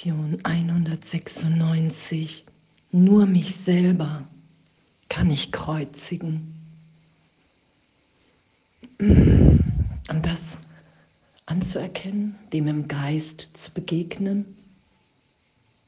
[0.00, 2.44] Lektion 196.
[2.90, 4.26] Nur mich selber
[5.10, 6.54] kann ich kreuzigen.
[8.98, 10.58] Und das
[11.44, 14.46] anzuerkennen, dem im Geist zu begegnen,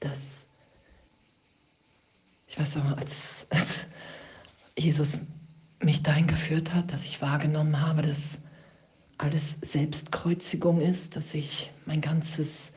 [0.00, 0.48] dass,
[2.48, 3.84] ich weiß auch, als, als
[4.76, 5.18] Jesus
[5.78, 8.38] mich dahin geführt hat, dass ich wahrgenommen habe, dass
[9.18, 12.72] alles Selbstkreuzigung ist, dass ich mein ganzes,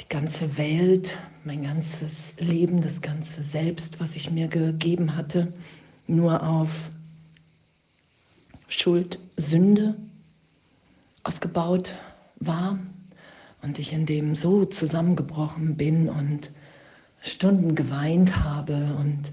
[0.00, 5.52] die ganze Welt, mein ganzes Leben, das ganze Selbst, was ich mir gegeben hatte,
[6.06, 6.90] nur auf
[8.68, 9.96] Schuld, Sünde
[11.22, 11.94] aufgebaut
[12.36, 12.78] war
[13.62, 16.50] und ich in dem so zusammengebrochen bin und
[17.22, 19.32] Stunden geweint habe und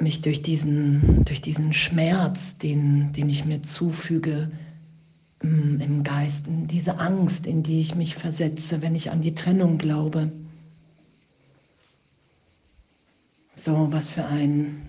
[0.00, 4.50] mich durch diesen, durch diesen Schmerz, den, den ich mir zufüge
[5.42, 10.30] im Geist, diese Angst, in die ich mich versetze, wenn ich an die Trennung glaube.
[13.54, 14.82] So, was für ein,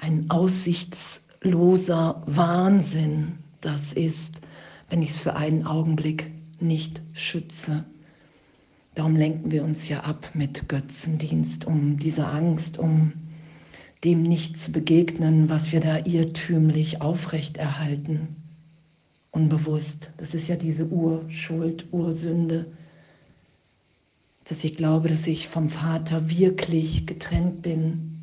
[0.00, 4.40] ein aussichtsloser Wahnsinn das ist,
[4.88, 6.26] wenn ich es für einen Augenblick
[6.60, 7.84] nicht schütze.
[8.96, 13.12] Darum lenken wir uns ja ab mit Götzendienst, um diese Angst, um
[14.02, 18.39] dem nicht zu begegnen, was wir da irrtümlich aufrechterhalten,
[19.32, 20.10] unbewusst.
[20.16, 22.66] Das ist ja diese Urschuld, Ursünde,
[24.44, 28.18] dass ich glaube, dass ich vom Vater wirklich getrennt bin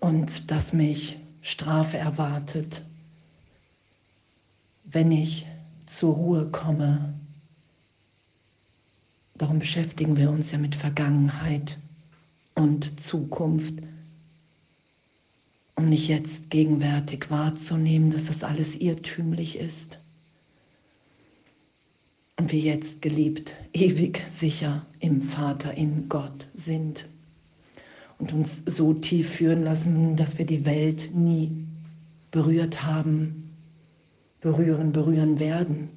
[0.00, 2.82] und dass mich Strafe erwartet,
[4.84, 5.46] wenn ich
[5.86, 7.14] zur Ruhe komme.
[9.36, 11.78] Darum beschäftigen wir uns ja mit Vergangenheit
[12.54, 13.74] und Zukunft
[15.80, 19.98] um nicht jetzt gegenwärtig wahrzunehmen, dass das alles irrtümlich ist.
[22.36, 27.06] Und wir jetzt geliebt, ewig sicher im Vater, in Gott sind.
[28.18, 31.50] Und uns so tief führen lassen, dass wir die Welt nie
[32.30, 33.50] berührt haben,
[34.42, 35.88] berühren, berühren werden.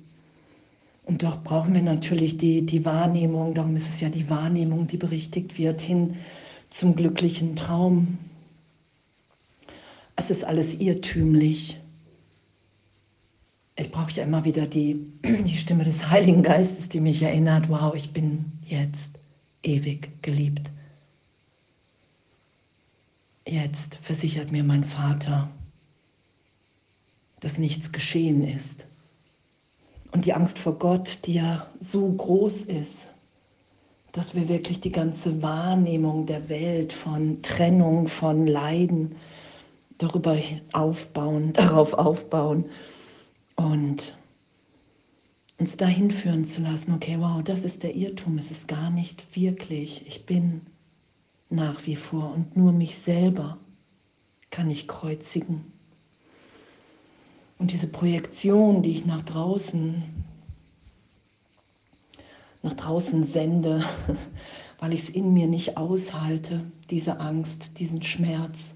[1.03, 4.95] Und doch brauchen wir natürlich die, die Wahrnehmung, darum ist es ja die Wahrnehmung, die
[4.95, 6.15] berichtigt wird, hin
[6.69, 8.17] zum glücklichen Traum,
[10.23, 11.77] es ist alles irrtümlich.
[13.75, 17.93] Ich brauche ja immer wieder die, die Stimme des Heiligen Geistes, die mich erinnert, wow,
[17.93, 19.19] ich bin jetzt
[19.63, 20.69] ewig geliebt.
[23.45, 25.49] Jetzt versichert mir mein Vater,
[27.41, 28.85] dass nichts geschehen ist.
[30.11, 33.09] Und die Angst vor Gott, die ja so groß ist,
[34.13, 39.15] dass wir wirklich die ganze Wahrnehmung der Welt von Trennung, von Leiden,
[39.97, 40.37] darüber
[40.71, 42.65] aufbauen, darauf aufbauen
[43.55, 44.17] und
[45.59, 49.35] uns dahin führen zu lassen, okay, wow, das ist der Irrtum, es ist gar nicht
[49.35, 50.61] wirklich, ich bin
[51.49, 53.57] nach wie vor und nur mich selber
[54.49, 55.63] kann ich kreuzigen.
[57.59, 60.03] Und diese Projektion, die ich nach draußen,
[62.61, 63.85] nach draußen sende,
[64.79, 68.75] weil ich es in mir nicht aushalte, diese Angst, diesen Schmerz,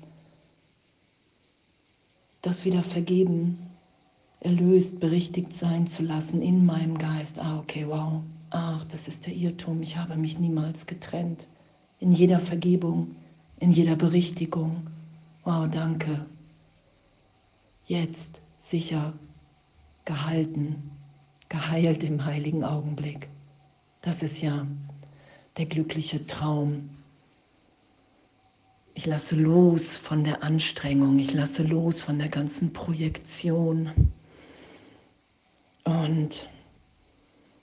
[2.41, 3.57] das wieder vergeben,
[4.39, 7.39] erlöst, berichtigt sein zu lassen in meinem Geist.
[7.39, 8.21] Ah, okay, wow.
[8.49, 9.81] Ach, das ist der Irrtum.
[9.81, 11.45] Ich habe mich niemals getrennt.
[11.99, 13.15] In jeder Vergebung,
[13.59, 14.87] in jeder Berichtigung.
[15.43, 16.25] Wow, danke.
[17.87, 19.13] Jetzt sicher
[20.05, 20.91] gehalten,
[21.49, 23.27] geheilt im heiligen Augenblick.
[24.01, 24.65] Das ist ja
[25.57, 26.89] der glückliche Traum,
[29.07, 33.90] lasse los von der Anstrengung, ich lasse los von der ganzen Projektion.
[35.85, 36.47] Und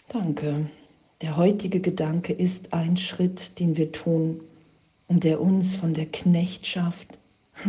[0.09, 0.71] danke.
[1.21, 4.41] Der heutige Gedanke ist ein Schritt, den wir tun
[5.07, 7.19] und der uns von der Knechtschaft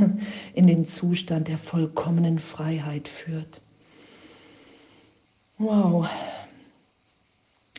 [0.54, 3.60] in den Zustand der vollkommenen Freiheit führt.
[5.58, 6.08] Wow.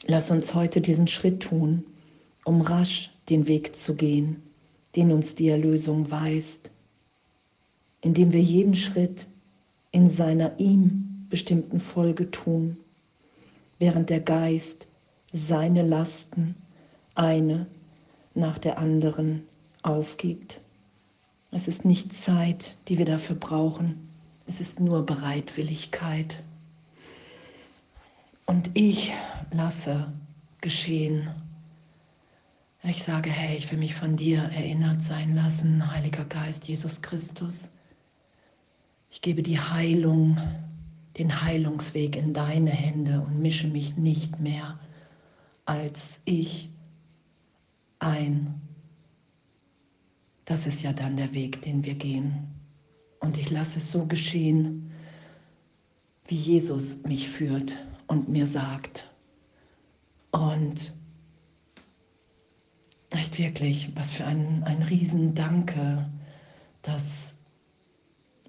[0.07, 1.85] Lass uns heute diesen Schritt tun,
[2.45, 4.46] um rasch den Weg zu gehen
[4.97, 6.71] den uns die Erlösung weist,
[8.01, 9.27] indem wir jeden Schritt
[9.93, 12.77] in seiner ihm bestimmten Folge tun,
[13.79, 14.87] während der Geist
[15.33, 16.55] seine Lasten
[17.15, 17.67] eine
[18.35, 19.43] nach der anderen
[19.83, 20.61] aufgibt.
[21.53, 24.09] Es ist nicht Zeit, die wir dafür brauchen,
[24.47, 26.37] es ist nur Bereitwilligkeit.
[28.47, 29.13] Und ich
[29.53, 30.07] lasse
[30.61, 31.29] geschehen.
[32.89, 37.69] Ich sage, hey, ich will mich von dir erinnert sein lassen, Heiliger Geist, Jesus Christus.
[39.11, 40.39] Ich gebe die Heilung,
[41.19, 44.79] den Heilungsweg in deine Hände und mische mich nicht mehr
[45.65, 46.71] als ich
[47.99, 48.55] ein.
[50.45, 52.47] Das ist ja dann der Weg, den wir gehen.
[53.19, 54.93] Und ich lasse es so geschehen,
[56.29, 59.11] wie Jesus mich führt und mir sagt.
[60.31, 60.93] Und
[63.11, 66.07] echt wirklich, was für ein, ein Riesendanke,
[66.83, 67.35] dass,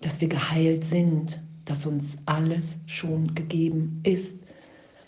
[0.02, 4.40] dass wir geheilt sind, dass uns alles schon gegeben ist,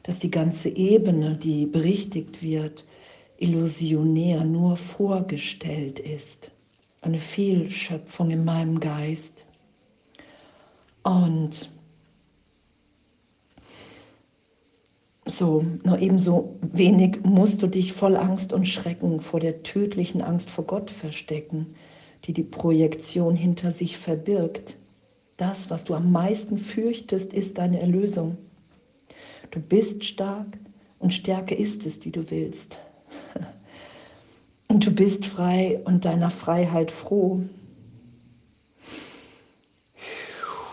[0.03, 2.83] dass die ganze Ebene, die berichtigt wird,
[3.37, 6.51] illusionär nur vorgestellt ist.
[7.01, 9.45] Eine Fehlschöpfung in meinem Geist.
[11.03, 11.69] Und
[15.29, 20.49] so, nur ebenso wenig musst du dich voll Angst und Schrecken vor der tödlichen Angst
[20.49, 21.67] vor Gott verstecken,
[22.25, 24.75] die die Projektion hinter sich verbirgt.
[25.37, 28.37] Das, was du am meisten fürchtest, ist deine Erlösung.
[29.51, 30.47] Du bist stark
[30.99, 32.77] und Stärke ist es, die du willst.
[34.67, 37.41] Und du bist frei und deiner Freiheit froh.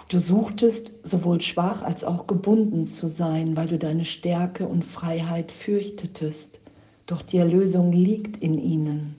[0.08, 5.50] Du suchtest sowohl schwach als auch gebunden zu sein, weil du deine Stärke und Freiheit
[5.50, 6.60] fürchtetest.
[7.06, 9.16] Doch die Erlösung liegt in ihnen.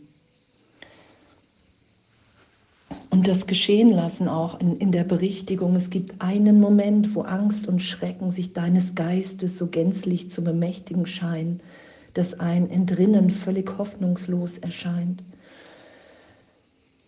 [3.09, 5.75] Und das geschehen lassen auch in, in der Berichtigung.
[5.75, 11.05] Es gibt einen Moment, wo Angst und Schrecken sich deines Geistes so gänzlich zu bemächtigen
[11.05, 11.59] scheinen,
[12.13, 15.21] dass ein Entrinnen völlig hoffnungslos erscheint.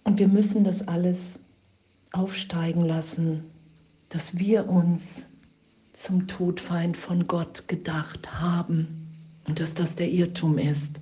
[0.03, 1.39] Und wir müssen das alles
[2.11, 3.43] aufsteigen lassen,
[4.09, 5.23] dass wir uns
[5.93, 8.87] zum Todfeind von Gott gedacht haben
[9.47, 10.99] und dass das der Irrtum ist,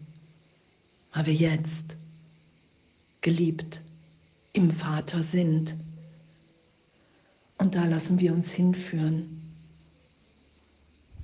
[1.13, 1.95] weil wir jetzt
[3.21, 3.81] geliebt
[4.53, 5.75] im Vater sind.
[7.57, 9.41] Und da lassen wir uns hinführen,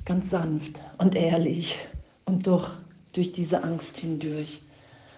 [0.05, 1.77] ganz sanft und ehrlich
[2.25, 2.71] und doch
[3.13, 4.61] durch diese Angst hindurch,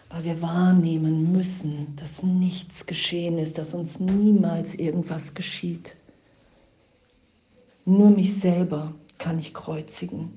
[0.10, 5.96] weil wir wahrnehmen müssen, dass nichts geschehen ist, dass uns niemals irgendwas geschieht.
[7.88, 10.30] Nur mich selber kann ich kreuzigen.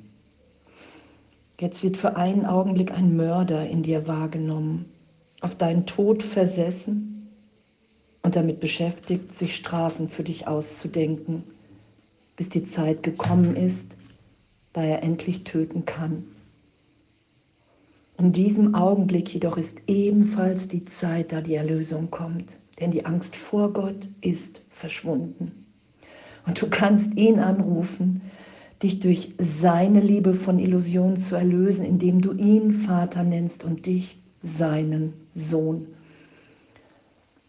[1.59, 4.85] Jetzt wird für einen Augenblick ein Mörder in dir wahrgenommen,
[5.41, 7.31] auf deinen Tod versessen
[8.23, 11.43] und damit beschäftigt, sich Strafen für dich auszudenken,
[12.37, 13.97] bis die Zeit gekommen ist,
[14.75, 16.25] da er endlich töten kann.
[18.19, 23.37] In diesem Augenblick jedoch ist ebenfalls die Zeit, da die Erlösung kommt, denn die Angst
[23.37, 25.68] vor Gott ist verschwunden.
[26.49, 28.23] Und du kannst ihn anrufen,
[28.83, 34.17] dich durch seine Liebe von Illusionen zu erlösen, indem du ihn Vater nennst und dich
[34.43, 35.87] seinen Sohn.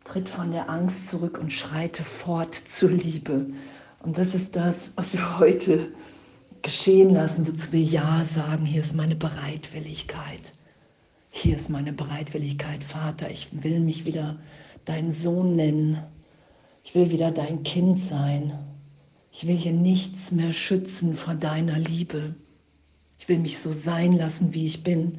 [0.04, 3.46] Tritt von der Angst zurück und schreite fort zur Liebe.
[4.04, 5.88] Und das ist das, was wir heute
[6.62, 8.66] geschehen lassen, wozu wir Ja sagen.
[8.66, 10.52] Hier ist meine Bereitwilligkeit.
[11.32, 13.32] Hier ist meine Bereitwilligkeit, Vater.
[13.32, 14.36] Ich will mich wieder
[14.84, 16.00] dein Sohn nennen.
[16.84, 18.52] Ich will wieder dein Kind sein.
[19.42, 22.36] Ich will hier nichts mehr schützen vor deiner Liebe.
[23.20, 25.18] Ich will mich so sein lassen, wie ich bin.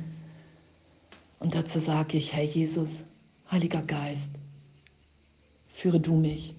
[1.38, 3.04] Und dazu sage ich, Herr Jesus,
[3.50, 4.32] Heiliger Geist,
[5.72, 6.52] führe du mich.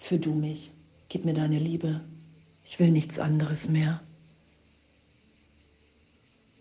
[0.00, 0.72] Führe du mich.
[1.08, 2.00] Gib mir deine Liebe.
[2.64, 4.00] Ich will nichts anderes mehr.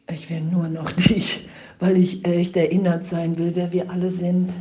[0.07, 1.47] Ich will nur noch dich,
[1.79, 4.53] weil ich echt erinnert sein will, wer wir alle sind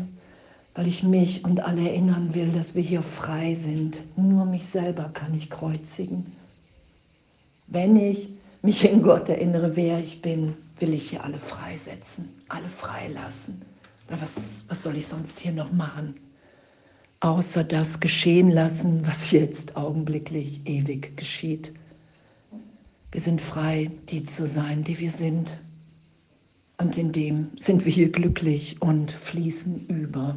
[0.74, 3.98] weil ich mich und alle erinnern will, dass wir hier frei sind.
[4.16, 6.26] Nur mich selber kann ich kreuzigen.
[7.66, 8.28] Wenn ich
[8.62, 13.60] mich in Gott erinnere, wer ich bin, will ich hier alle freisetzen, alle freilassen.
[14.08, 16.14] Was, was soll ich sonst hier noch machen?
[17.20, 21.72] Außer das geschehen lassen, was jetzt augenblicklich ewig geschieht.
[23.12, 25.58] Wir sind frei, die zu sein, die wir sind.
[26.78, 30.34] Und in dem sind wir hier glücklich und fließen über.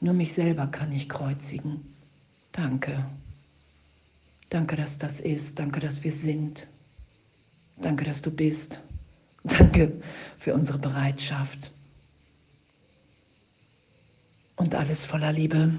[0.00, 1.84] Nur mich selber kann ich kreuzigen.
[2.52, 3.04] Danke.
[4.48, 5.58] Danke, dass das ist.
[5.58, 6.66] Danke, dass wir sind.
[7.76, 8.80] Danke, dass du bist.
[9.44, 9.92] Danke
[10.38, 11.70] für unsere Bereitschaft.
[14.56, 15.72] Und alles voller Liebe.